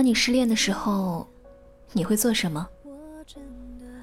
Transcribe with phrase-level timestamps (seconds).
[0.00, 1.28] 当你失恋的时候，
[1.92, 2.66] 你会做什么？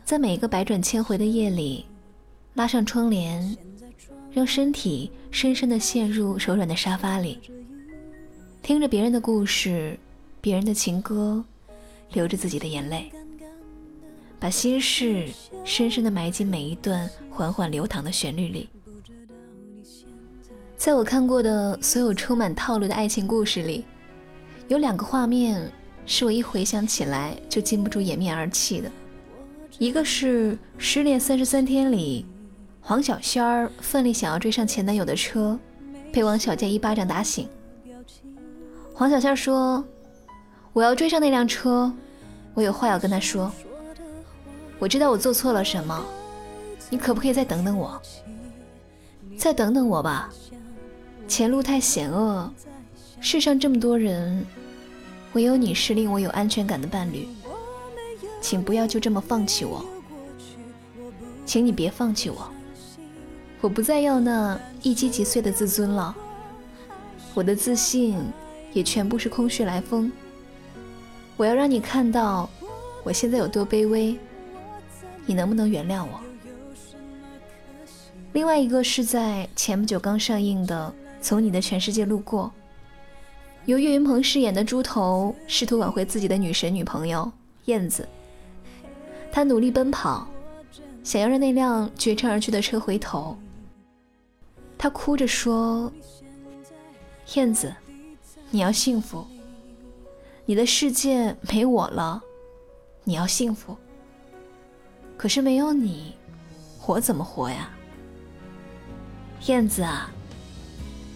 [0.05, 1.87] 在每一个百转千回的夜里，
[2.53, 3.57] 拉上窗帘，
[4.31, 7.39] 让身体深深的陷入柔软的沙发里，
[8.61, 9.97] 听着别人的故事，
[10.39, 11.43] 别人的情歌，
[12.13, 13.11] 流着自己的眼泪，
[14.39, 15.27] 把心事
[15.65, 18.69] 深深的埋进每一段缓缓流淌的旋律里。
[20.77, 23.83] 在我看过的所有充满套路的爱情故事里。
[24.69, 25.71] 有两个画面
[26.09, 28.89] 是我一回想起来就禁不住掩面而泣的，
[29.77, 32.25] 一个是《失恋三十三天》里，
[32.79, 35.59] 黄小仙儿奋力想要追上前男友的车，
[36.13, 37.49] 被王小贱一巴掌打醒。
[38.93, 39.83] 黄小仙说
[40.71, 41.91] ：“我要追上那辆车，
[42.53, 43.51] 我有话要跟他说。
[44.79, 46.05] 我知道我做错了什么，
[46.89, 48.01] 你可不可以再等等我？
[49.37, 50.29] 再等等我吧，
[51.27, 52.49] 前路太险恶。”
[53.19, 54.45] 世上这么多人，
[55.37, 57.27] 唯有你是令我有安全感的伴侣，
[58.41, 59.85] 请不要就这么放弃我，
[61.45, 62.49] 请你别放弃我，
[63.61, 66.15] 我不再要那一击即碎的自尊了，
[67.35, 68.19] 我的自信
[68.73, 70.11] 也全部是空穴来风。
[71.35, 72.49] 我要让你看到
[73.03, 74.17] 我现在有多卑微，
[75.27, 76.19] 你能不能原谅我？
[78.33, 80.91] 另外一个是在前不久刚上映的
[81.23, 82.51] 《从你的全世界路过》。
[83.67, 87.29] 由岳云鹏饰演的猪头试图挽回自己的女神女朋友
[87.65, 88.07] 燕子，
[89.29, 90.25] 他努力奔跑，
[91.03, 93.37] 想要让那辆绝尘而去的车回头。
[94.77, 95.91] 他哭着说
[97.35, 97.75] ：“燕子，
[98.51, 99.27] 你要幸福，
[100.45, 102.23] 你的世界没我了，
[103.03, 103.75] 你要幸福。
[105.17, 106.13] 可是没有你，
[106.85, 107.69] 我怎么活呀？
[109.47, 110.09] 燕子啊，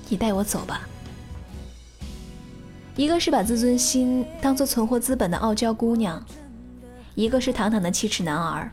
[0.09, 0.85] 你带我走吧。”
[2.95, 6.23] 一个是把自尊心当做存活资本的傲娇姑娘，
[7.15, 8.69] 一个是堂堂的七尺男儿。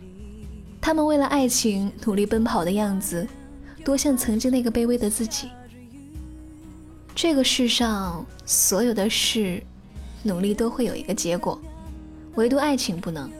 [0.80, 3.26] 他们为了爱情努力奔跑的样子，
[3.84, 5.50] 多像曾经那个卑微的自己。
[7.14, 9.62] 这个世上所有的事，
[10.22, 11.60] 努力都会有一个结果，
[12.34, 13.30] 唯独爱情不能。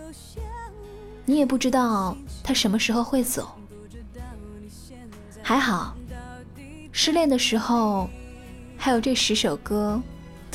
[1.25, 3.51] 你也不知道他什么时候会走。
[5.43, 5.97] 还好，
[6.93, 8.09] 失恋的时候，
[8.77, 10.01] 还有这十首歌。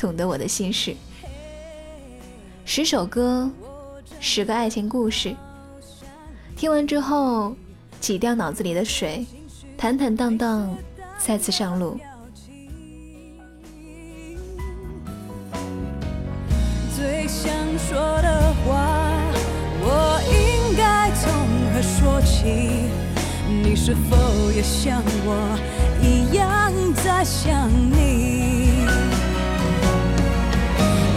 [0.04, 0.94] 懂得我的心事，
[2.66, 3.50] 十首歌，
[4.20, 5.34] 十个爱情故事。
[6.54, 7.56] 听完之后，
[8.00, 9.24] 挤掉脑子里的水，
[9.78, 10.76] 坦坦荡荡，
[11.16, 11.98] 再次上路。
[16.94, 19.10] 最想说的话，
[19.80, 21.32] 我应该从
[21.72, 22.90] 何说起？
[23.48, 25.58] 你是否也像我
[26.02, 26.70] 一样
[27.02, 28.53] 在想你？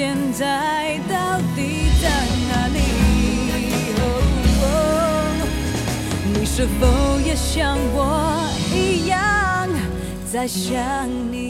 [0.00, 2.08] 现在到底在
[2.48, 2.78] 哪里？
[6.32, 6.86] 你是否
[7.20, 9.68] 也像我一样
[10.32, 11.49] 在想你？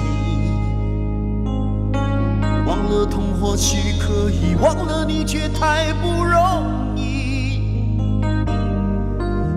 [2.91, 7.61] 的痛或许可以，忘了你却太不容易。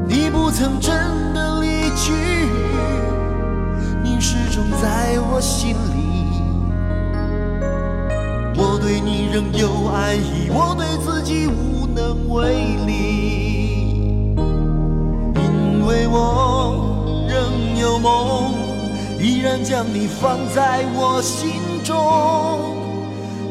[0.07, 0.95] 你不曾真
[1.35, 2.13] 的离去，
[4.05, 6.05] 你始终在我心里。
[8.57, 12.93] 我对你仍有爱意，我对自己无能为力。
[15.35, 18.55] 因为我仍有梦，
[19.19, 21.51] 依然将你放在我心
[21.83, 22.74] 中。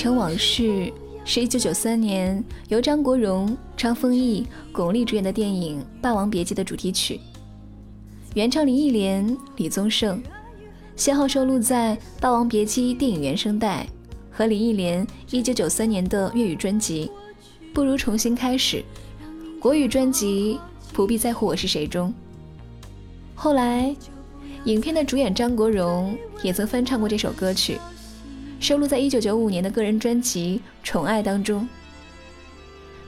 [0.00, 0.90] 成往事
[1.26, 7.20] 是一九九三年由张国荣、张丰毅、巩俐主演的电影《霸王别姬》的主题曲，
[8.32, 10.18] 原唱林忆莲、李宗盛，
[10.96, 13.86] 先后收录在《霸王别姬》电影原声带
[14.30, 17.12] 和林忆莲一九九三年的粤语专辑
[17.74, 18.78] 《不如重新开始》，
[19.60, 20.58] 国语专辑
[20.94, 22.10] 《不必在乎我是谁》中。
[23.34, 23.94] 后来，
[24.64, 27.76] 影片的主演张国荣也曾翻唱过这首歌曲。
[28.60, 31.66] 收录在1995年的个人专辑《宠爱》当中。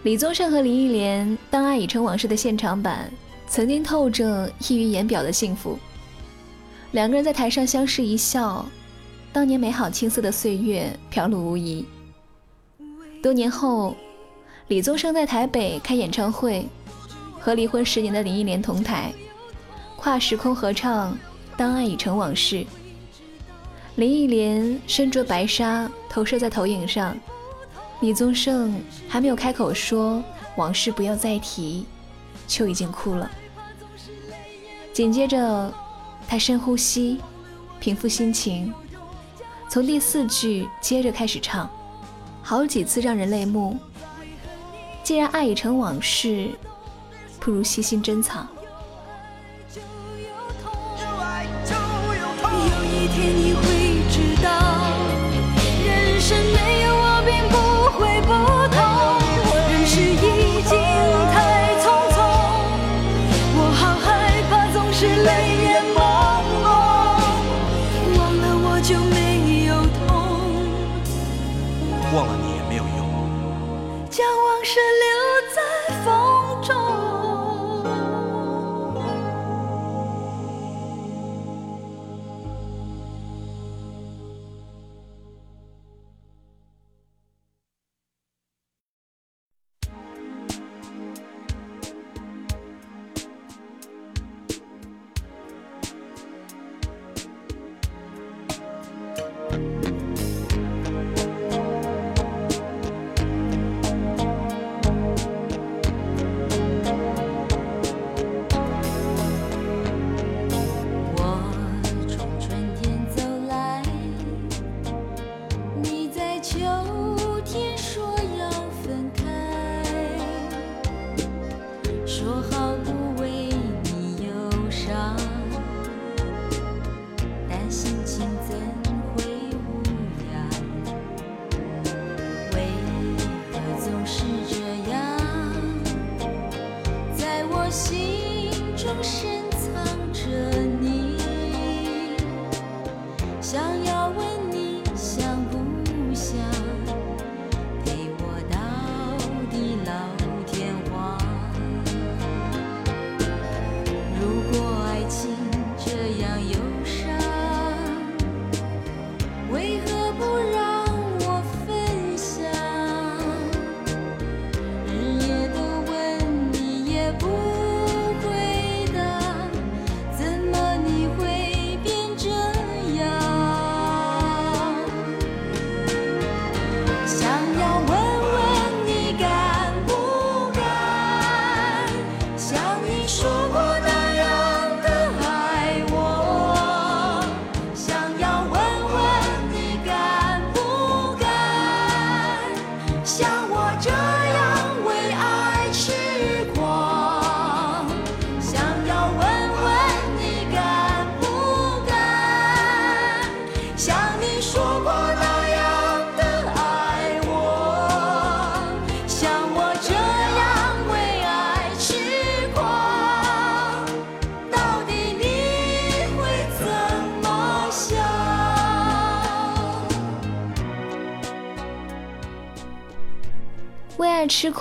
[0.02, 3.12] 李宗盛和林忆莲《当爱已成往事》的现场版，
[3.46, 5.78] 曾经透着溢于言表的幸福。
[6.92, 8.66] 两个人在台上相视一笑，
[9.30, 11.84] 当年美好青涩的岁月飘露无遗。
[13.22, 13.94] 多年后，
[14.68, 16.66] 李宗盛在台北开演唱会，
[17.38, 19.12] 和离婚十年的林忆莲同台，
[19.96, 21.12] 跨时空合唱
[21.58, 22.56] 《当爱已成往事》。
[23.96, 27.14] 林忆莲身着白纱投射在投影上，
[28.00, 30.22] 李宗盛还没有开口说
[30.56, 31.84] 往事不要再提，
[32.46, 33.30] 就已经哭了。
[34.94, 35.72] 紧接着，
[36.26, 37.20] 他深呼吸，
[37.80, 38.72] 平复心情，
[39.68, 41.68] 从第四句接着开始唱，
[42.42, 43.78] 好几次让人泪目。
[45.04, 46.48] 既然爱已成往事，
[47.38, 48.48] 不如悉心珍藏。
[52.14, 52.32] 有。
[52.94, 53.81] 一天你会
[54.12, 54.50] 知道，
[55.86, 56.36] 人生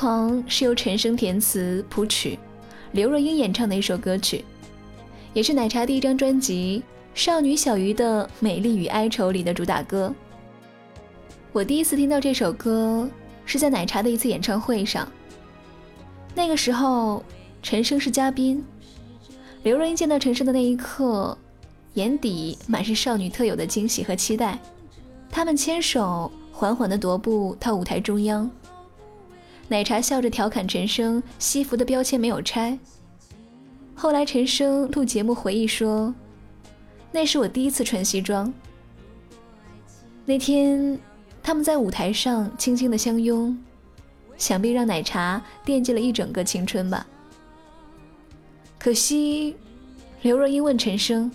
[0.02, 2.40] 狂是由陈升填词谱曲，
[2.92, 4.44] 刘若英演唱的一首歌曲，
[5.32, 6.82] 也是奶茶第一张专辑
[7.14, 10.12] 《少女小鱼的美丽与哀愁》里的主打歌。
[11.52, 13.08] 我第一次听到这首歌
[13.46, 15.08] 是在奶茶的一次演唱会上，
[16.34, 17.24] 那个时候
[17.62, 18.66] 陈升是嘉宾，
[19.62, 21.38] 刘若英见到陈升的那一刻，
[21.94, 24.58] 眼底满是少女特有的惊喜和期待。
[25.30, 28.50] 他们牵手缓缓地踱步到舞台中央。
[29.72, 32.78] 奶茶笑着调侃陈升西服的标签没有拆。
[33.96, 36.14] 后来陈升录节目回忆说
[37.10, 38.54] ：“那是我第一次穿西装。
[40.26, 41.00] 那天
[41.42, 43.58] 他们在舞台上轻轻的相拥，
[44.38, 47.08] 想必让奶茶惦记了一整个青春吧。
[48.78, 49.56] 可惜，
[50.22, 51.32] 刘若英问陈升：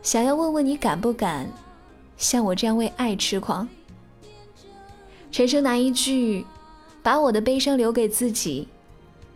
[0.00, 1.46] 想要问问你敢不敢
[2.16, 3.68] 像我这样为爱痴狂？
[5.30, 6.46] 陈升拿一句。”
[7.08, 8.68] 把我的悲伤留给自己，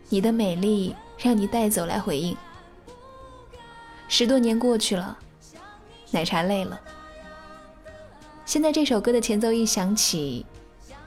[0.09, 2.37] 你的美丽让你带走来回应。
[4.07, 5.17] 十多年过去了，
[6.11, 6.79] 奶茶累了。
[8.45, 10.45] 现在这首歌的前奏一响起，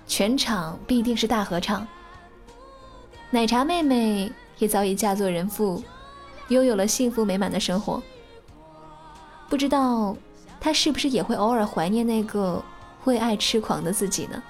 [0.08, 1.86] 全场必定是大合唱。
[3.30, 5.80] 奶茶妹妹也早已嫁作人妇，
[6.48, 8.02] 拥有了幸福美满的生活。
[9.48, 10.16] 不知道
[10.60, 12.60] 她是不是也会偶尔怀念那个
[13.04, 14.42] 为爱痴狂的自己呢？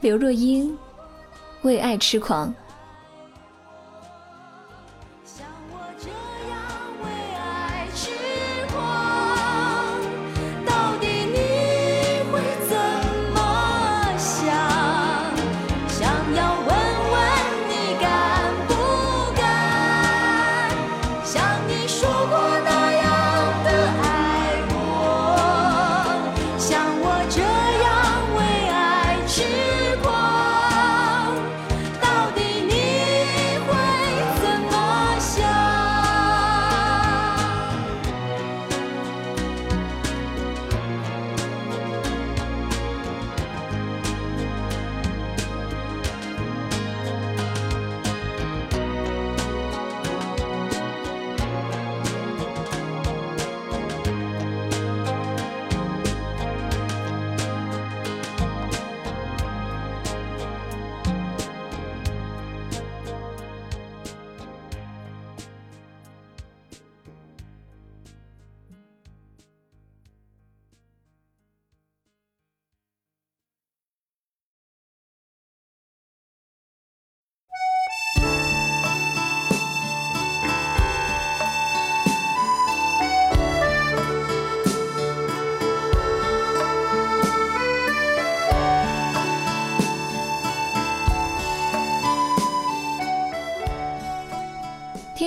[0.00, 0.76] 刘若英
[1.62, 2.54] 为爱痴狂。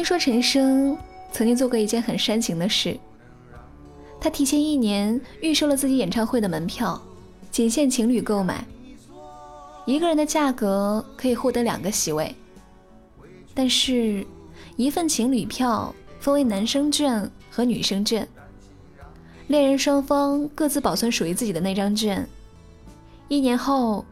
[0.10, 0.98] 说陈升
[1.32, 2.98] 曾经做过一件很煽情的事，
[4.20, 7.00] 他提前一年预售了自己演唱会的门票，
[7.52, 8.66] 仅限情侣购买，
[9.86, 12.36] 一个人的价格可以获得两个席位，
[13.54, 14.26] 但是，
[14.78, 18.28] 一份情侣票分为男生券和女生券，
[19.46, 22.28] 恋人双方各自保存属于自己的那张券，
[23.28, 24.04] 一年后，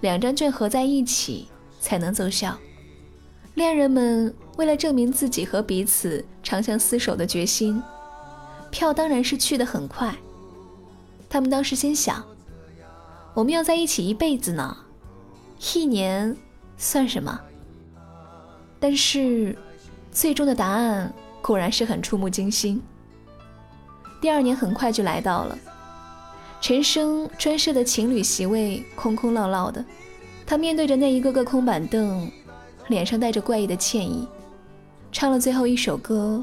[0.00, 1.48] 两张券合在一起
[1.80, 2.56] 才能奏效。
[3.60, 7.82] 恋人们为了证明自己和彼此长相厮守的决心，
[8.70, 10.16] 票当然是去的很快。
[11.28, 12.24] 他们当时心想：
[13.34, 14.74] 我们要在一起一辈子呢，
[15.74, 16.34] 一年
[16.78, 17.38] 算什么？
[18.80, 19.54] 但是，
[20.10, 21.12] 最终的答案
[21.42, 22.82] 果然是很触目惊心。
[24.22, 25.58] 第二年很快就来到了，
[26.62, 29.84] 陈升专设的情侣席位空空落落的，
[30.46, 32.32] 他面对着那一个个空板凳。
[32.90, 34.26] 脸上带着怪异的歉意，
[35.12, 36.42] 唱了最后一首歌，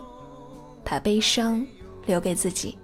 [0.83, 1.63] 把悲伤
[2.05, 2.77] 留给自己。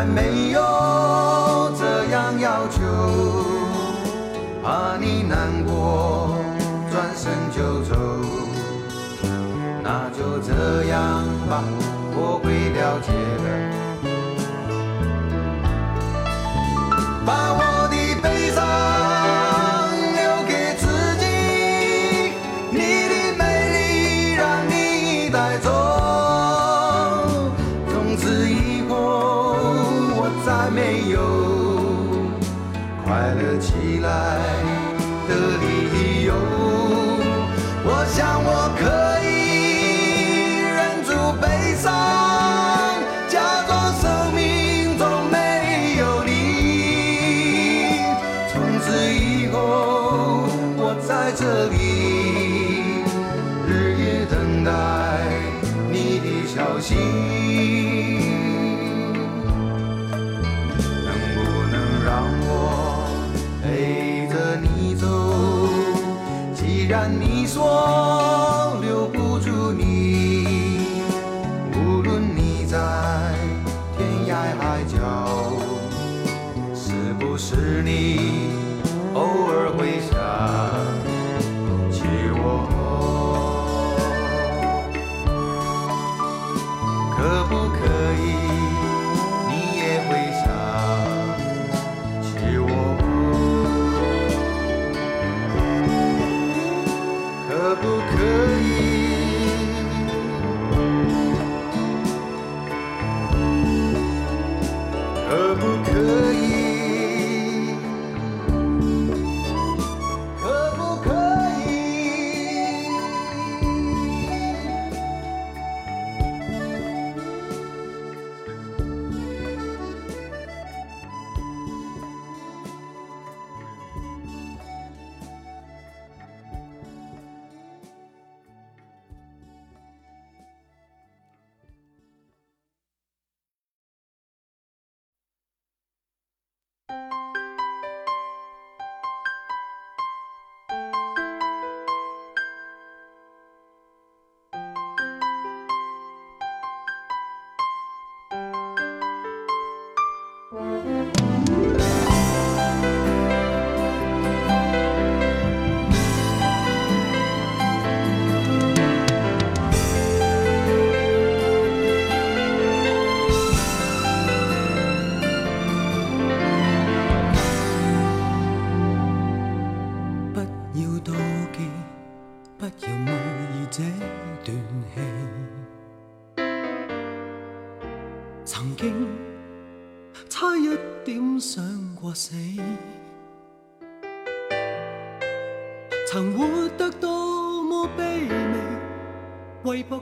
[0.00, 2.80] 还没有这样要求，
[4.62, 6.38] 怕你难过，
[6.90, 7.94] 转身就走。
[9.82, 11.62] 那就这样吧，
[12.16, 13.12] 我会了解
[13.44, 13.46] 的。
[17.26, 17.79] 把我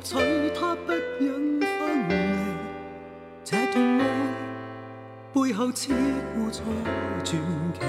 [0.03, 0.17] 取
[0.59, 2.13] 他不忍分离。
[3.45, 4.03] 这段爱
[5.33, 5.93] 背后似
[6.35, 6.65] 故错
[7.25, 7.41] 传
[7.75, 7.81] 奇。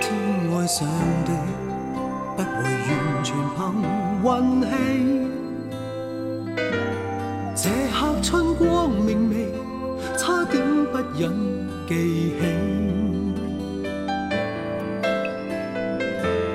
[0.00, 0.06] 天
[0.50, 0.86] 爱上
[1.24, 1.32] 帝，
[2.36, 2.92] 不会完
[3.22, 3.58] 全凭
[4.22, 4.24] 运
[4.64, 4.68] 气。
[7.56, 9.32] 这刻春光明媚，
[10.16, 11.22] 差点不忍
[11.88, 11.92] 记
[12.38, 12.42] 起。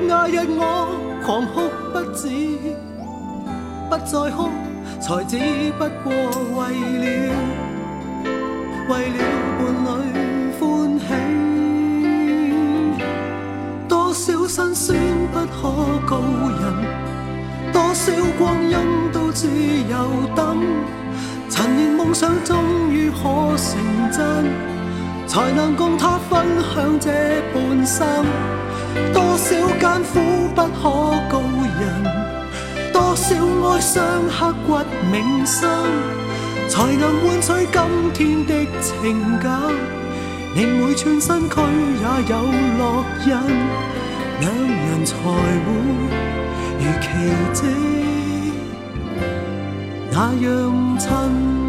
[0.08, 0.60] 那日我
[1.24, 2.30] 狂哭不止，
[3.90, 4.50] 不再哭，
[5.02, 5.38] 才只
[5.78, 6.14] 不过
[6.56, 6.60] 为
[6.98, 7.04] 了
[8.88, 9.20] 为了
[9.60, 9.62] 伴
[10.14, 10.16] 侣
[10.58, 10.62] 欢
[10.98, 11.02] 喜。
[13.90, 14.98] 多少辛酸
[15.34, 15.58] 不可
[16.08, 16.12] 告
[16.62, 16.64] 人，
[17.74, 18.78] 多少光阴
[19.12, 19.48] 都只
[19.90, 19.94] 有
[20.34, 20.40] 等。
[21.50, 23.78] 陈年梦想终于可成
[24.10, 24.46] 真，
[25.28, 27.12] 才能共他分享这
[27.54, 28.26] 半生。
[29.14, 29.48] 多少
[29.80, 30.20] 艰苦
[30.56, 30.82] 不可
[31.30, 31.42] 告
[31.80, 31.82] 人，
[32.92, 33.28] 多少
[33.70, 33.98] 哀伤
[34.28, 34.68] 刻骨
[35.12, 35.68] 铭心，
[36.68, 37.82] 才能换取今
[38.14, 39.50] 天的情感。
[40.56, 42.36] 令每寸身躯也有
[42.80, 43.30] 烙印，
[44.42, 45.28] 两人才会
[45.66, 45.70] 如
[47.00, 47.08] 奇
[47.54, 47.58] 迹
[50.12, 51.69] 那样亲。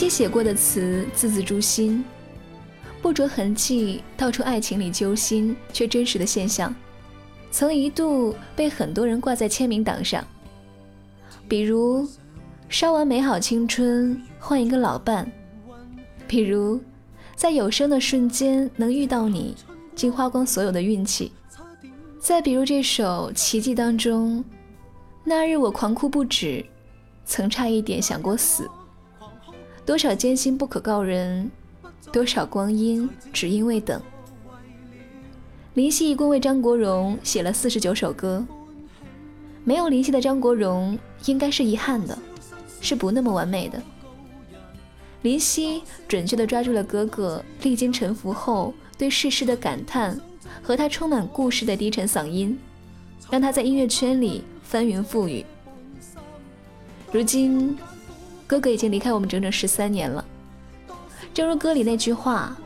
[0.00, 2.02] 林夕写过的词字字诛心，
[3.02, 6.74] 不着痕迹道出爱情里揪心却真实的现象，
[7.50, 10.26] 曾一度被很多人挂在签名档上。
[11.46, 12.08] 比如，
[12.70, 15.26] 烧完美好青春换一个老伴；
[16.26, 16.80] 比如，
[17.36, 19.54] 在有生的瞬间能遇到你，
[19.94, 21.30] 竟花光所有的运气；
[22.18, 24.42] 再比如这首《奇迹》当中，
[25.24, 26.64] 那日我狂哭不止，
[27.26, 28.66] 曾差一点想过死。
[29.84, 31.50] 多少艰辛不可告人，
[32.12, 34.00] 多少光阴只因为等。
[35.74, 38.44] 林夕一共为张国荣写了四十九首歌，
[39.64, 42.16] 没有林夕的张国荣应该是遗憾的，
[42.80, 43.82] 是不那么完美的。
[45.22, 50.18] 林夕准确地抓住了哥哥历经沉浮后对世事的感叹
[50.62, 52.58] 和他充满故事的低沉嗓音，
[53.30, 55.44] 让他在音乐圈里翻云覆雨。
[57.12, 57.76] 如今。
[58.50, 60.24] 哥哥已经离开我们整整十三年了，
[61.32, 62.56] 正如歌里那句话：“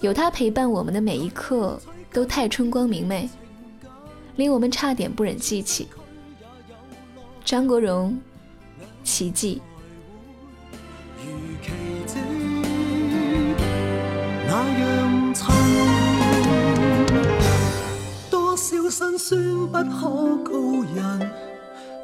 [0.00, 1.78] 有他陪伴我们的每一刻
[2.10, 3.28] 都太春光明媚，
[4.36, 5.86] 令我们差点不忍记起。”
[7.44, 8.18] 张国荣，
[9.04, 9.60] 奇迹。
[18.30, 21.45] 多少辛酸不可告人。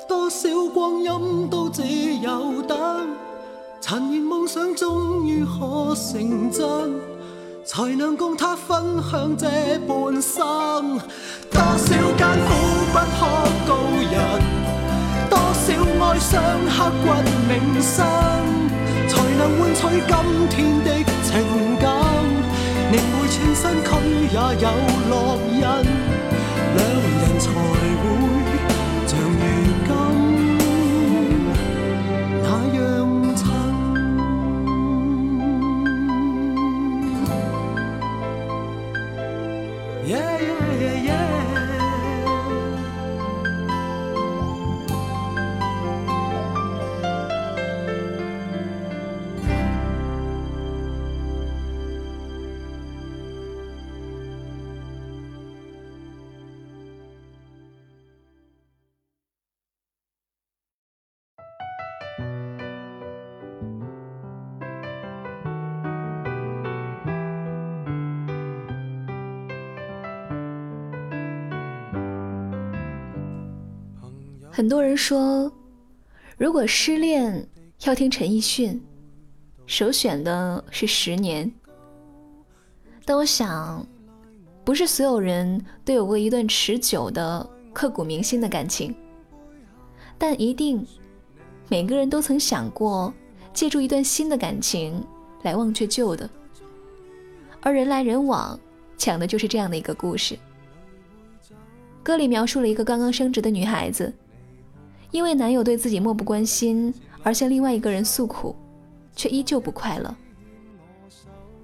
[0.08, 1.82] 多少光阴都只
[2.20, 3.08] 有等，
[3.80, 6.94] 陈年梦想终于可成真，
[7.64, 9.46] 才能共他分享这
[9.86, 10.98] 半生。
[11.50, 12.50] 多少艰苦
[12.92, 13.20] 不可
[13.66, 13.70] 告
[14.10, 14.14] 人，
[15.30, 15.66] 多少
[16.04, 17.06] 哀伤刻骨
[17.48, 18.04] 铭心，
[19.08, 20.12] 才能换取今
[20.50, 20.88] 天的
[21.22, 21.30] 情
[21.78, 21.90] 感，
[22.90, 23.88] 令每寸身躯
[24.32, 24.68] 也有
[25.10, 25.12] 烙
[25.52, 25.60] 印，
[26.74, 26.80] 两
[27.20, 28.41] 人才会。
[74.54, 75.50] 很多人说，
[76.36, 77.48] 如果失恋
[77.86, 78.78] 要听陈奕迅，
[79.64, 81.46] 首选的是《十年》。
[83.06, 83.84] 但我想，
[84.62, 88.94] 不是所有人都有过一段持久的、刻骨铭心的感情，
[90.18, 90.86] 但一定
[91.70, 93.10] 每个人都曾想过
[93.54, 95.02] 借助一段新的感情
[95.44, 96.28] 来忘却旧的。
[97.62, 98.60] 而人来人往，
[98.98, 100.38] 讲的就是这样的一个故事。
[102.02, 104.12] 歌里描述了一个刚刚升职的女孩子。
[105.12, 108.56] 因为男友对自己漠不关心，而向另外一个人诉苦，
[109.14, 110.12] 却依旧不快乐。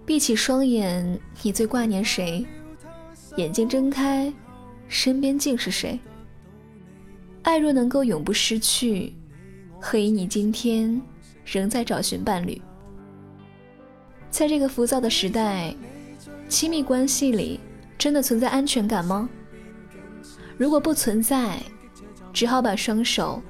[0.07, 2.47] 闭起双眼，你最挂念谁？
[3.37, 4.33] 眼睛睁开，
[4.87, 5.99] 身边竟是谁？
[7.43, 9.15] 爱若能够永不失去，
[9.81, 11.01] 何以你今天
[11.45, 12.61] 仍在找寻伴侣？
[14.31, 15.75] 在这个浮躁的时代，
[16.51, 17.59] 亲密关系里
[17.97, 19.29] 真的存在安全感吗？
[20.59, 21.63] 如果不存在，
[22.33, 23.43] 只好把双手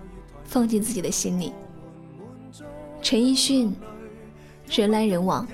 [0.45, 1.53] 放进自己的心里。
[3.03, 3.75] 陈奕迅，
[4.71, 5.47] 人来人往。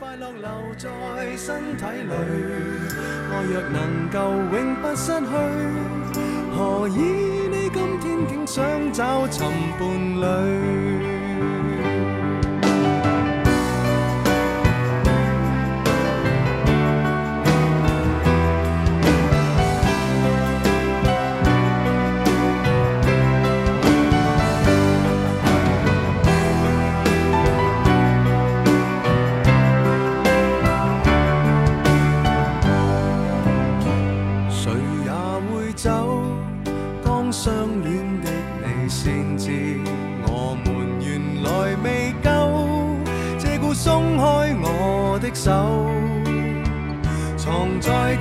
[0.00, 2.10] 快乐留在身体里，
[3.30, 4.18] 我若能够
[4.52, 5.26] 永不失去，
[6.52, 6.56] 何
[6.88, 6.98] 以
[7.48, 9.46] 你今天竟想找寻
[9.78, 9.80] 伴
[10.20, 11.05] 侣？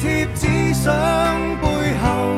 [0.05, 0.93] 贴纸相
[1.59, 1.65] 背
[1.97, 2.37] 后，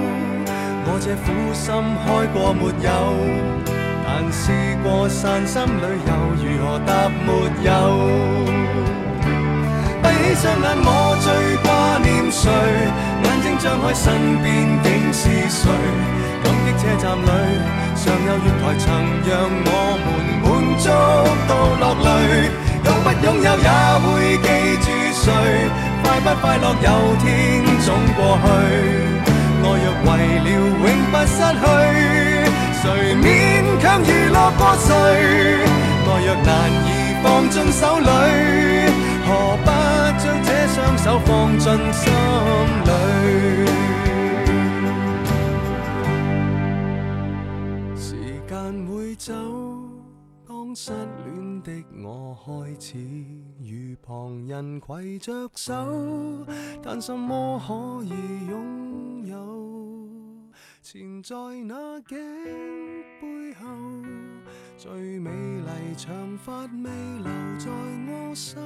[0.87, 1.67] 我这苦心
[1.99, 2.89] 开过没有？
[4.07, 7.27] 但试过散心旅游，如何答没
[7.67, 7.69] 有？
[9.99, 11.27] 闭起双眼，我最
[11.59, 11.67] 挂
[11.99, 12.47] 念谁？
[13.25, 14.47] 眼睛张开，身边
[14.81, 15.67] 竟是谁？
[16.45, 17.27] 感激车站里
[17.97, 18.87] 尚有月台，曾
[19.27, 19.69] 让我
[20.05, 20.07] 们
[20.39, 20.47] 满
[20.79, 20.87] 足
[21.49, 21.51] 到
[21.83, 22.07] 落泪。
[22.87, 24.07] 拥不拥有也会
[24.39, 24.47] 记
[24.79, 25.27] 住谁？
[26.03, 26.87] 快不快乐有
[27.21, 27.25] 天
[27.85, 28.45] 总过去。
[29.63, 30.09] 爱若为
[30.43, 31.63] 了永不失去，
[32.81, 32.83] 谁
[33.15, 33.25] 勉
[33.81, 34.89] 强娱乐过谁？
[36.07, 36.49] 爱若难
[36.87, 36.89] 以
[37.21, 38.09] 放进手里，
[39.25, 39.27] 何
[39.65, 39.67] 不
[40.19, 42.03] 将这双手放进心
[42.85, 42.89] 里？
[47.95, 48.05] 时
[48.47, 48.51] 间
[48.87, 49.33] 会走，
[50.47, 50.91] 当失
[51.25, 51.27] 恋。
[51.63, 52.05] 的我
[52.45, 52.95] 开始
[53.61, 56.45] 与旁人携着手，
[56.83, 58.11] 但什么可以
[58.49, 59.37] 擁有？
[60.83, 62.17] 缠在那颈
[63.19, 63.67] 背後，
[64.77, 67.69] 最美麗長髮未留在
[68.09, 68.59] 我手，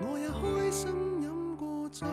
[0.00, 0.90] 我也開心
[1.22, 2.06] 飲過酒。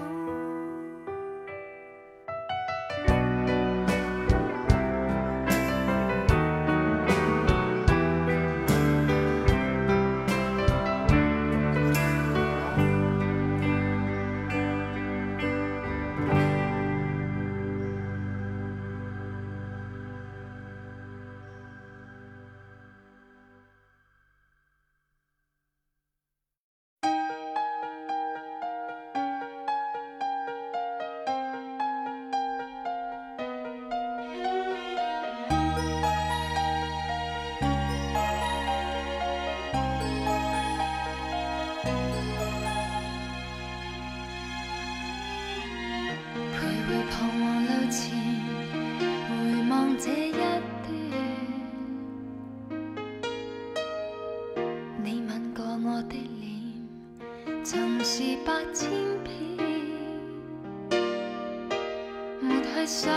[62.80, 63.12] 在想，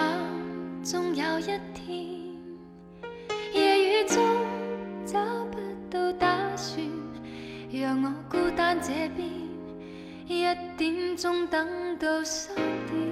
[0.82, 1.96] 终有一天，
[3.54, 4.18] 夜雨中
[5.06, 5.20] 找
[5.52, 6.84] 不到打算，
[7.70, 9.24] 让我孤单这边，
[10.26, 10.42] 一
[10.76, 13.11] 点钟等到三点。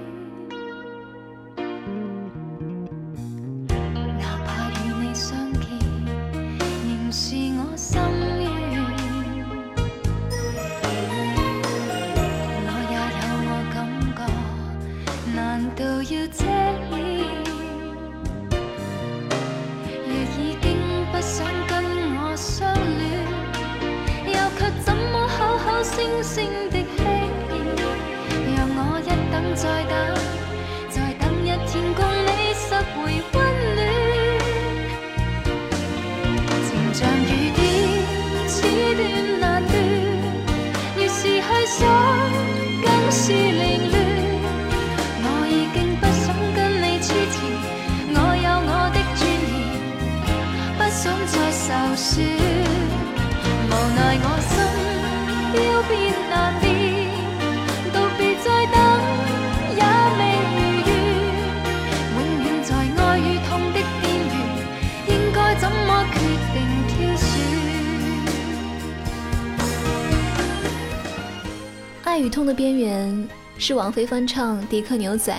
[73.71, 75.33] 是王菲翻唱迪克牛仔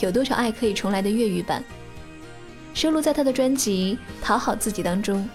[0.04, 1.64] 《有多少爱可以重来》的粤语版。
[2.74, 5.26] 收录在他的专辑《讨好自己》当中。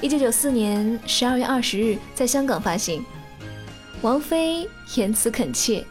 [0.00, 3.04] 一九九四年十二月二十日在香港发行。
[4.02, 5.84] 王菲言辞恳切，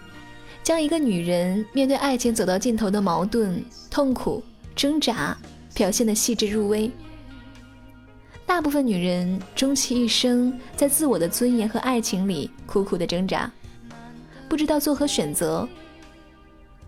[0.61, 4.43] 将一个女人面对爱情走到尽头的矛盾、痛苦、
[4.75, 5.37] 挣扎
[5.73, 6.91] 表现得细致入微。
[8.45, 13.49] 大部分女人终其一生在自我的尊严和爱情里苦苦的挣扎，
[14.47, 15.67] 不知道做何选择。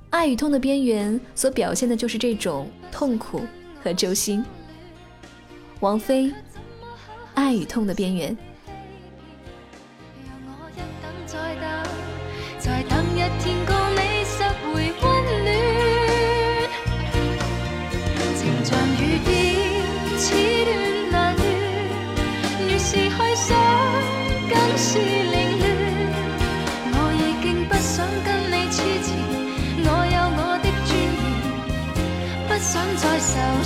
[0.09, 3.41] 爱与痛的边缘所表现的就是这种痛苦
[3.83, 4.43] 和揪心。
[5.81, 6.33] 王菲，
[7.35, 8.35] 爱与痛的边缘。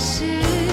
[0.04, 0.63] 是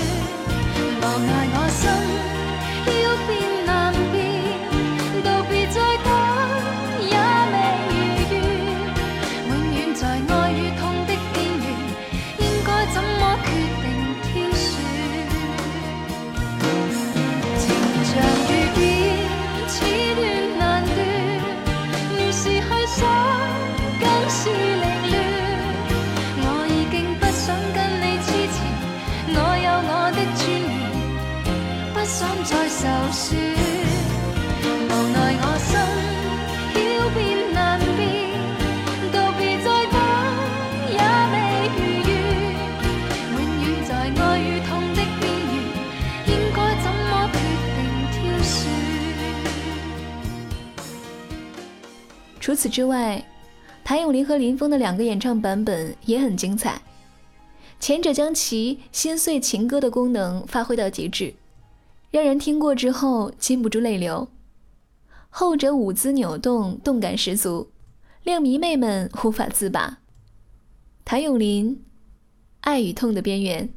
[52.52, 53.26] 除此之外，
[53.82, 56.82] 谭咏麟和林峰的两个演唱版本也很精彩。
[57.80, 61.34] 前者将其心碎情歌的功能发挥到极致，
[62.10, 64.28] 让人听过之后禁不住泪流；
[65.30, 67.70] 后者舞姿扭动，动感十足，
[68.24, 70.00] 令迷妹们无法自拔。
[71.06, 71.76] 谭咏麟，
[72.60, 73.70] 《爱与痛的边缘》。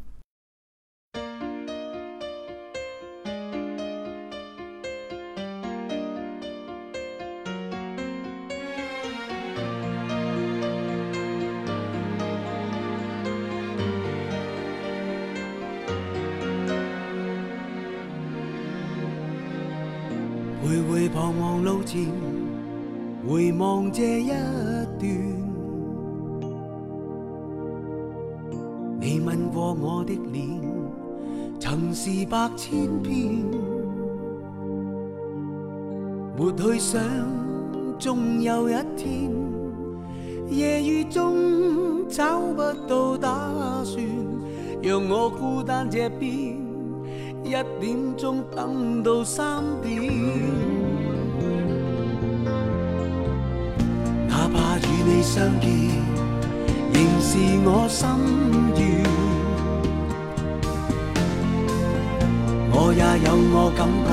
[23.28, 25.08] 回望这一段。
[29.00, 30.48] 你吻过我的脸，
[31.60, 33.44] 曾是百千遍。
[36.36, 37.00] 没去想，
[37.98, 39.30] 终有一天，
[40.48, 44.04] 夜雨中找不到打算，
[44.82, 46.58] 让我孤单这边。
[47.44, 50.02] 一點鐘等到三點，
[55.14, 55.68] 你相見，
[56.92, 58.02] 仍是我心
[58.74, 58.82] 願。
[62.72, 64.10] 我也有我感覺，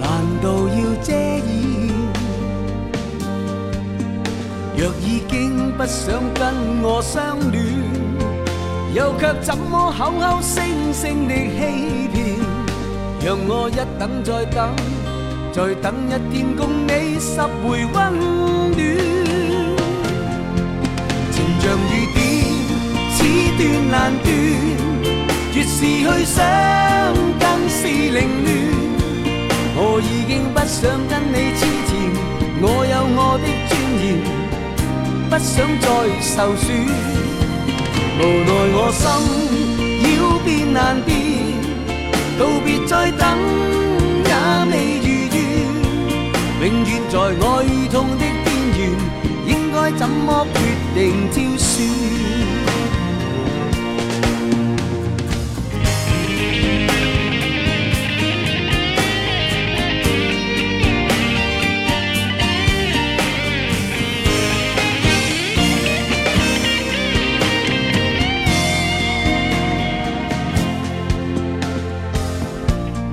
[0.00, 0.02] 難
[0.40, 1.50] 道要遮掩？
[4.76, 5.36] 若已經
[5.76, 6.40] 不想跟
[6.84, 7.54] 我相戀。
[8.94, 12.16] 又卻怎麼口口聲聲的欺騙？
[13.24, 14.70] 讓我一等再等，
[15.52, 19.31] 再等一天共你拾回溫暖。
[21.62, 22.18] 像雨点，
[23.14, 23.18] 似
[23.56, 24.26] 斷難斷，
[25.54, 26.42] 越是去想，
[27.38, 28.50] 更是凌乱。
[29.76, 31.90] 我已经不想跟你痴缠，
[32.60, 33.70] 我有我的尊
[34.02, 34.04] 严，
[35.30, 35.86] 不想再
[36.20, 36.66] 受损。
[38.18, 39.00] 无奈我心
[40.16, 41.14] 要变难变，
[42.40, 43.22] 道别再等
[44.26, 44.30] 也
[44.68, 45.34] 未如愿，
[46.60, 48.24] 永远在爱与痛的，
[49.82, 50.58] 應該怎麼決
[50.94, 51.80] 定挑選？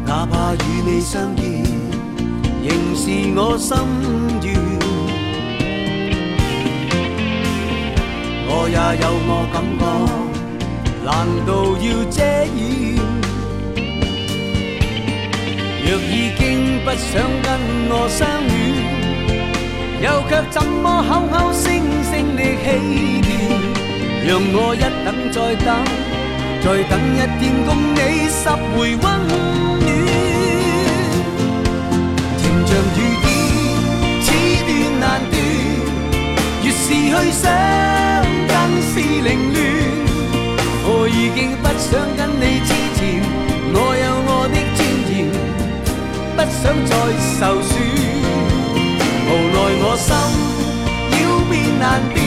[0.06, 1.64] 哪怕與你相見，
[2.64, 3.76] 仍是我心
[8.72, 9.84] 也有我感覺，
[11.04, 11.10] 難
[11.46, 11.50] 道
[11.82, 12.18] 要遮
[12.56, 12.58] 掩？
[15.86, 16.40] 若已經
[16.86, 17.10] 不想
[17.42, 17.48] 跟
[17.90, 18.52] 我相戀，
[20.04, 21.66] 又卻怎麼口口聲
[22.04, 22.66] 聲的欺
[23.26, 23.28] 騙？
[24.28, 25.68] 讓我一等再等，
[26.62, 27.98] 再等一天共你
[28.30, 28.42] 拾
[28.76, 29.32] 回温暖。
[32.38, 33.28] 情像雨点，
[34.22, 34.28] 此
[34.68, 35.34] 断难断，
[36.64, 37.44] 越是去想，
[38.50, 39.58] 更是凌乱。
[40.92, 41.88] 我已经不想
[42.18, 43.00] 跟你之前，
[43.74, 45.16] 我有我的尊严，
[46.36, 46.92] 不想再
[47.38, 47.72] 受损。
[49.30, 50.10] 无奈我心
[51.14, 52.18] 要变难变，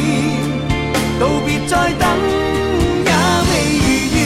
[1.18, 2.04] 道别再等
[3.04, 3.10] 也
[3.48, 3.50] 未
[3.82, 4.16] 如愿。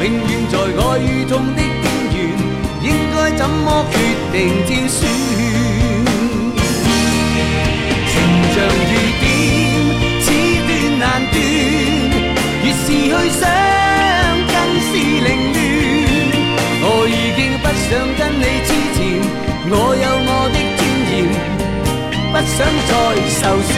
[0.00, 2.18] 永远在爱与痛的边缘，
[2.82, 3.94] 应该怎么决
[4.32, 4.34] 定
[4.66, 4.98] 挑选？
[8.08, 8.12] 情
[8.54, 8.56] 像
[8.88, 8.92] 雨，
[11.32, 11.36] 断，
[12.64, 13.42] 越是去想，
[14.52, 14.56] 更
[14.86, 14.90] 是
[15.26, 15.58] 凌乱。
[16.82, 18.98] 我已经不想跟你痴缠，
[19.70, 21.12] 我有我的尊严，
[22.32, 22.56] 不想
[22.88, 22.90] 再
[23.38, 23.72] 受损。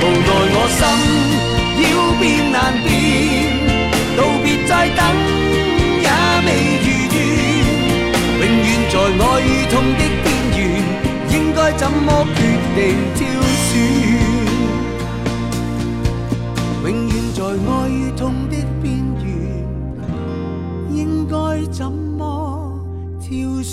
[0.00, 0.80] 无奈我心
[1.82, 1.86] 要
[2.18, 2.90] 变难变。
[4.14, 5.00] 道别再等
[6.02, 6.06] 也
[6.44, 6.48] 未
[6.82, 7.16] 如愿，
[8.40, 10.24] 永远在爱与痛的边
[10.58, 10.60] 缘，
[11.30, 12.38] 应该怎么决
[12.74, 12.80] 定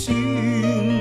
[0.00, 0.99] 心。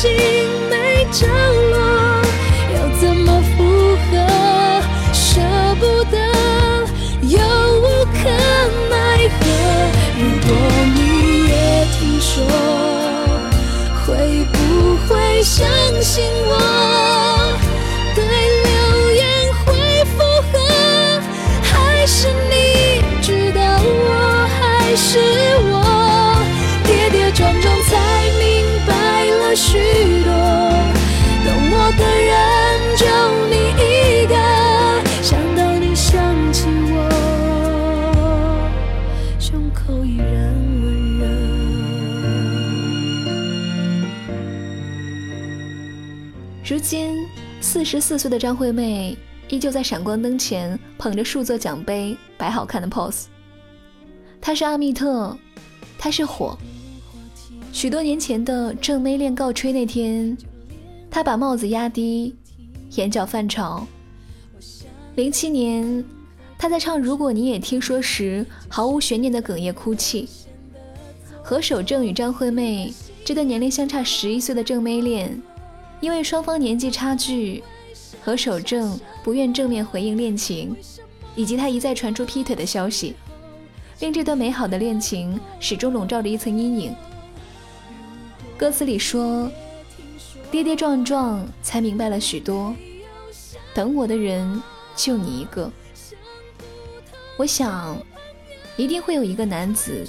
[0.00, 0.08] 心
[0.70, 1.76] 没着落，
[2.72, 4.10] 要怎么复合？
[5.12, 5.40] 舍
[5.80, 6.16] 不得，
[7.22, 7.36] 又
[7.80, 7.82] 无
[8.14, 8.30] 可
[8.88, 9.40] 奈何。
[10.20, 10.48] 如果
[10.94, 10.98] 你
[11.48, 11.52] 也
[11.98, 12.46] 听说，
[14.06, 14.56] 会不
[15.08, 15.66] 会相
[16.00, 16.77] 信我？
[47.88, 49.16] 十四岁的张惠妹
[49.48, 53.24] 依旧在闪光灯前捧着数座奖杯摆好看的 pose。
[54.42, 55.34] 她是阿密特，
[55.98, 56.54] 她是火。
[57.72, 60.36] 许多年前的正妹恋告吹那天。
[61.10, 62.36] 他把帽子压低，
[62.90, 63.86] 眼角泛潮。
[65.14, 66.04] 零七年，
[66.58, 70.28] 他在唱《如果你也听说》时，毫无悬念的哽咽哭泣。
[71.42, 72.92] 何守正与张惠妹
[73.24, 75.40] 这段年龄相差十一岁的正妹恋，
[76.02, 77.64] 因为双方年纪差距，
[78.28, 80.76] 何守正不愿正面回应恋情，
[81.34, 83.14] 以及他一再传出劈腿的消息，
[84.00, 86.94] 令这段美好的恋情始终笼罩着一层阴影。
[88.58, 89.50] 歌词里说。
[90.50, 92.74] 跌跌撞撞，才明白了许多。
[93.74, 94.62] 等我的人
[94.96, 95.70] 就你一个。
[97.38, 97.96] 我想，
[98.78, 100.06] 一定会有一个男子，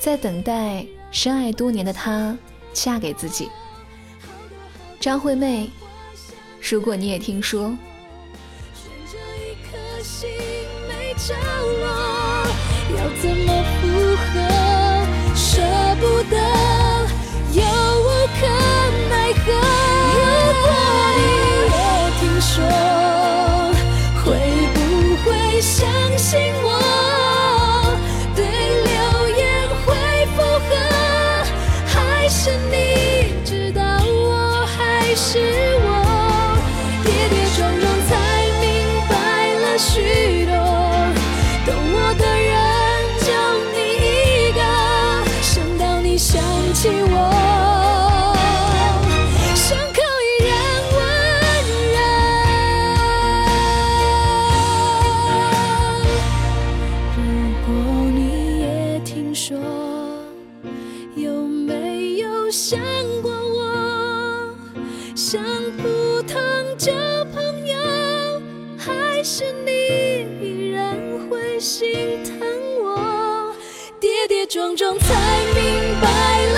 [0.00, 2.36] 在等待深爱多年的他
[2.72, 3.50] 嫁给自己。
[4.98, 5.68] 张惠妹，
[6.70, 7.76] 如果你也听说。
[12.96, 14.72] 要怎么复合？
[15.34, 15.60] 舍
[16.00, 16.81] 不得，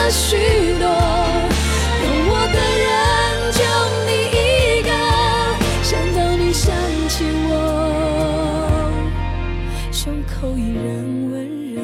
[0.05, 0.37] 了许
[0.79, 2.93] 多，懂我的人
[3.57, 3.61] 就
[4.05, 4.91] 你一个，
[5.83, 6.69] 想到你想
[7.09, 7.53] 起我，
[9.91, 10.85] 胸口依然
[11.31, 11.33] 温
[11.73, 11.81] 热。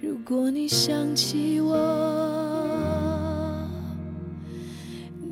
[0.00, 1.76] 如果你想起我，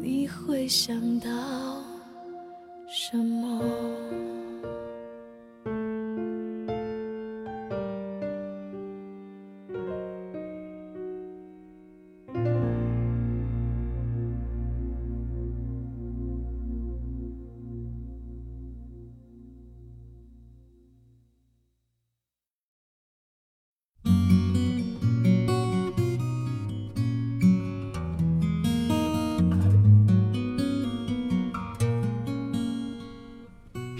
[0.03, 1.31] 你会想到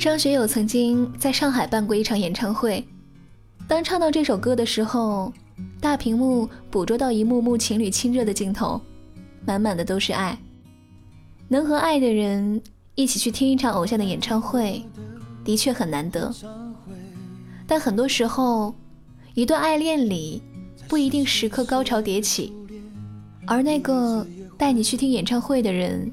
[0.01, 2.83] 张学友曾经在上海办过一场演唱会，
[3.69, 5.31] 当唱到这首歌的时候，
[5.79, 8.81] 大屏幕捕捉到一幕幕情侣亲热的镜头，
[9.45, 10.39] 满满的都是爱。
[11.49, 12.63] 能和爱的人
[12.95, 14.83] 一起去听一场偶像的演唱会，
[15.45, 16.35] 的确很难得。
[17.67, 18.75] 但很多时候，
[19.35, 20.41] 一段爱恋里
[20.89, 22.55] 不一定时刻高潮迭起，
[23.47, 24.27] 而那个
[24.57, 26.11] 带你去听演唱会的人，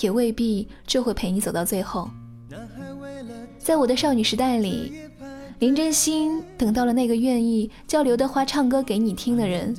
[0.00, 2.08] 也未必就会陪你走到最后。
[3.68, 4.94] 在我的少女时代里，
[5.58, 9.76] 林真心等到了那个愿意叫刘德华唱歌给你听的人，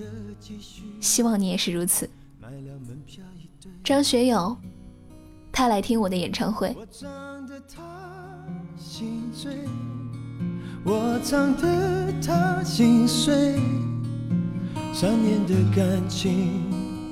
[1.02, 2.08] 希望你也是如此。
[3.84, 4.56] 张学友，
[5.52, 6.78] 他来听我的演唱会。
[10.84, 13.56] 我唱得他心碎，
[14.94, 16.62] 三年的感情，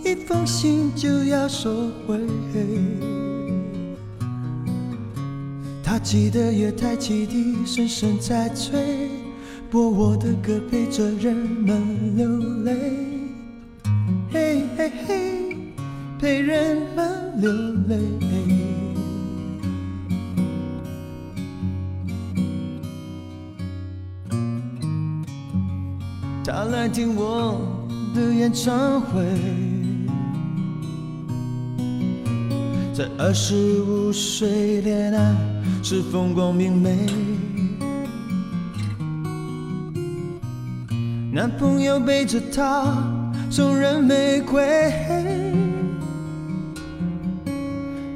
[0.06, 2.20] 一封信就要收回。
[5.98, 9.10] 他记得月台汽笛声声在催，
[9.68, 12.72] 播我的歌陪着人们流泪，
[14.32, 15.58] 嘿嘿嘿，
[16.20, 17.52] 陪人们流
[17.88, 17.98] 泪。
[26.46, 27.60] 他来听我
[28.14, 29.26] 的演唱会。
[32.94, 35.36] 在二十五岁恋爱
[35.90, 36.98] 是风光明媚，
[41.32, 42.94] 男朋友背着她
[43.50, 44.92] 送人玫瑰，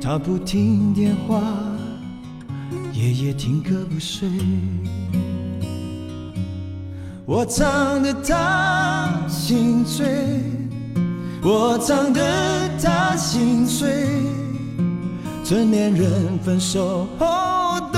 [0.02, 1.42] 她不听电话，
[2.92, 4.28] 夜夜听歌不睡，
[7.26, 10.06] 我唱得她心醉，
[11.42, 12.22] 我唱得
[12.84, 14.08] 她心碎。
[15.46, 17.41] 成年人分手后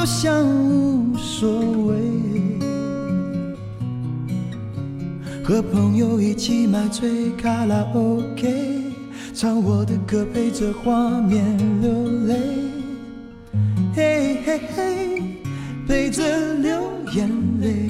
[0.03, 1.95] 都像无所谓，
[5.41, 8.91] 和朋友一起买醉卡拉 OK，
[9.33, 12.35] 唱我的歌陪着画面流泪，
[13.95, 15.21] 嘿嘿嘿，
[15.87, 16.81] 陪着流
[17.13, 17.29] 眼
[17.61, 17.89] 泪。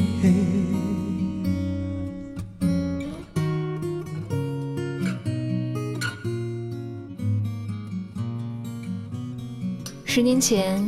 [10.06, 10.80] 十年前，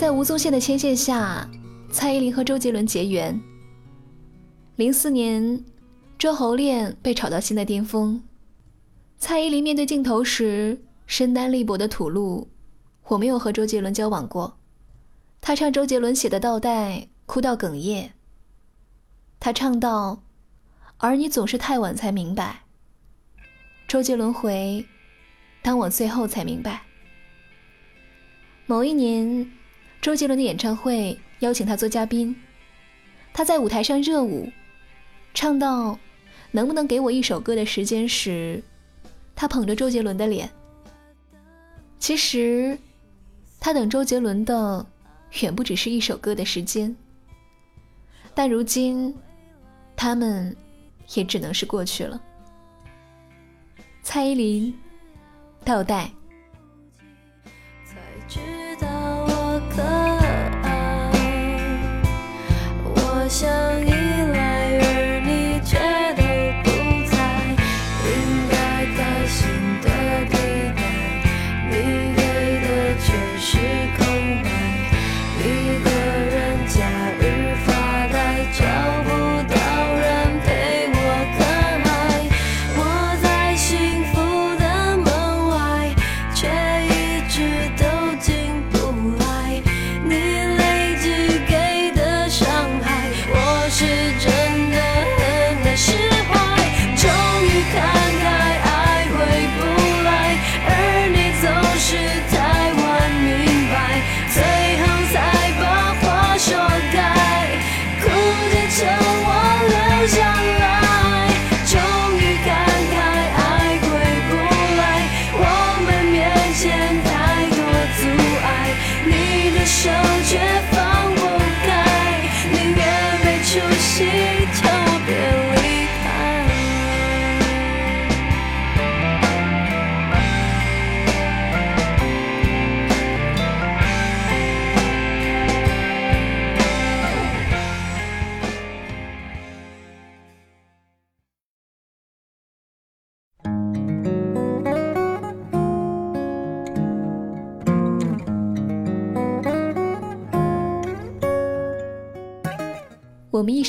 [0.00, 1.46] 在吴宗宪的牵线下，
[1.92, 3.38] 蔡依林和周杰伦结缘。
[4.76, 5.62] 零四年，
[6.18, 8.22] 周侯恋被炒到新的巅峰。
[9.18, 12.48] 蔡依林面对镜头时，身单力薄的吐露
[13.08, 14.56] ：“我没有和周杰伦交往过。”
[15.38, 16.96] 她唱周杰伦写的《倒带》，
[17.26, 18.14] 哭到哽咽。
[19.38, 20.22] 她唱到
[20.96, 22.62] ：“而你总是太晚才明白。
[23.86, 24.82] 周杰伦回：
[25.60, 26.84] 当我最后才明白。
[28.64, 29.52] 某一年，
[30.00, 32.34] 周杰伦的演唱会邀请他做嘉宾，
[33.32, 34.50] 他在舞台上热舞，
[35.34, 35.98] 唱到
[36.50, 38.62] “能不能给我一首歌的时间”时，
[39.36, 40.48] 他捧着周杰伦的脸。
[41.98, 42.78] 其实，
[43.60, 44.86] 他等周杰伦的
[45.42, 46.94] 远不只是一首歌的时间，
[48.34, 49.14] 但如今，
[49.96, 50.56] 他们。
[51.14, 52.22] 也只能是过去了。
[54.00, 54.72] 蔡依林，
[55.64, 56.08] 倒带。
[63.30, 63.99] 们一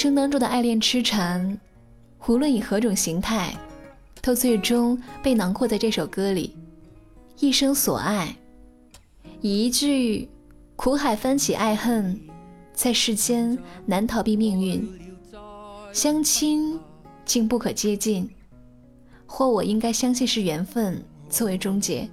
[0.02, 1.60] 生当中的爱恋痴缠，
[2.26, 3.56] 无论以何种形态，
[4.20, 6.56] 都最终被囊括在这首歌里。
[7.38, 8.36] 一生所爱，
[9.41, 10.28] 以一句
[10.76, 12.20] “苦海翻起爱恨，
[12.74, 14.89] 在世间难逃避命运，
[15.93, 16.80] 相亲
[17.24, 18.28] 竟不可接近，
[19.28, 20.99] 或我应该相信是缘分”
[21.30, 22.10] 作为终结。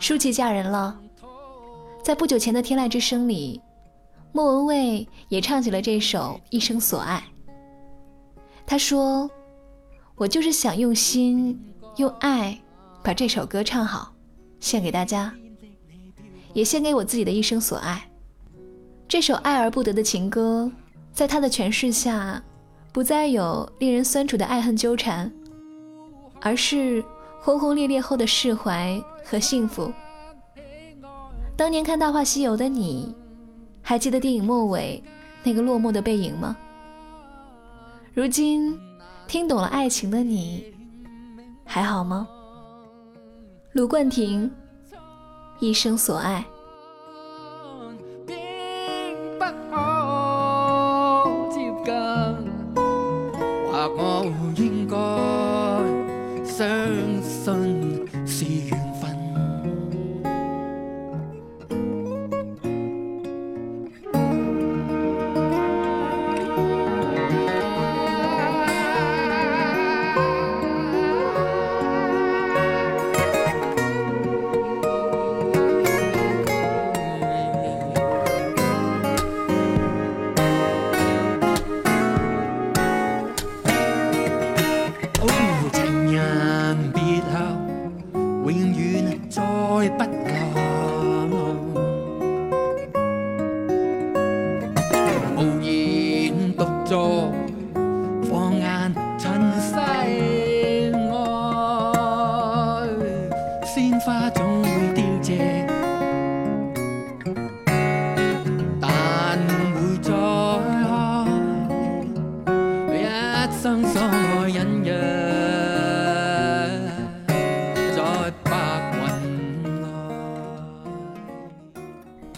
[0.00, 0.98] 舒淇嫁人了，
[2.02, 3.60] 在不久前的《天籁之声》里。
[4.34, 7.22] 莫文蔚也唱起了这首《一生所爱》。
[8.66, 9.30] 他说
[10.16, 11.60] ：“我就是想用心、
[11.96, 12.58] 用爱
[13.02, 14.14] 把这首歌唱好，
[14.58, 15.34] 献给大家，
[16.54, 18.08] 也献给我自己的一生所爱。”
[19.06, 20.72] 这首爱而不得的情歌，
[21.12, 22.42] 在他的诠释下，
[22.90, 25.30] 不再有令人酸楚的爱恨纠缠，
[26.40, 27.04] 而是
[27.42, 29.92] 轰轰烈烈后的释怀和幸福。
[31.54, 33.14] 当年看《大话西游》的你。
[33.82, 35.02] 还记得电影末尾
[35.42, 36.56] 那个落寞的背影吗？
[38.14, 38.78] 如今
[39.26, 40.72] 听懂了爱情的你，
[41.64, 42.26] 还好吗？
[43.72, 44.50] 卢冠廷，
[45.58, 46.44] 一生所爱。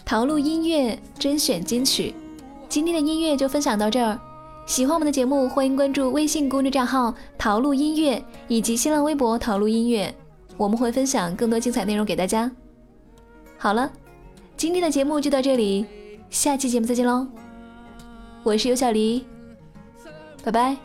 [0.05, 2.15] 陶录音乐甄选金曲，
[2.69, 4.21] 今天的音乐就分享到这儿。
[4.67, 10.15] 喜欢我们的节目，欢迎关注微信公众账号“陶录音乐”以及新浪微博“陶录音乐”，
[10.57, 12.51] 我们会分享更多精彩内容给大家。
[13.57, 13.91] 好了，
[14.57, 15.87] 今天的节目就到这里，
[16.29, 17.27] 下期节目再见喽！
[18.43, 19.27] 我是尤小黎，
[20.43, 20.77] 拜拜。